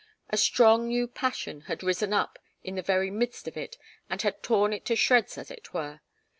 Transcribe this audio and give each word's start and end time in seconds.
A 0.31 0.35
strong 0.35 0.87
new 0.87 1.07
passion 1.07 1.61
had 1.67 1.83
risen 1.83 2.11
up 2.11 2.39
in 2.63 2.73
the 2.73 2.81
very 2.81 3.11
midst 3.11 3.47
of 3.47 3.55
it 3.55 3.77
and 4.09 4.19
had 4.23 4.41
torn 4.41 4.73
it 4.73 4.83
to 4.85 4.95
shreds, 4.95 5.37
as 5.37 5.51
it 5.51 5.75
were. 5.75 5.99